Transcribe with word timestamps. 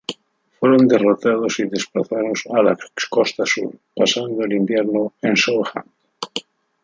Fueron 0.59 0.87
derrotados 0.87 1.59
y 1.59 1.63
se 1.65 1.69
desplazaron 1.69 2.33
a 2.55 2.63
la 2.63 2.75
costa 3.07 3.43
sur 3.45 3.71
pasando 3.95 4.45
el 4.45 4.53
invierno 4.53 5.13
en 5.21 5.37
Southampton. 5.37 5.93